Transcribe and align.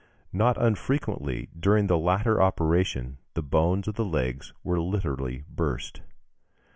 Not 0.33 0.57
unfrequently 0.59 1.49
during 1.55 1.85
the 1.85 1.95
latter 1.99 2.41
operation 2.41 3.19
the 3.35 3.43
bones 3.43 3.87
of 3.87 3.93
the 3.97 4.03
legs 4.03 4.51
were 4.63 4.81
literally 4.81 5.43
burst. 5.47 6.01